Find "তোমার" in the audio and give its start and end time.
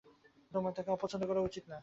0.51-0.71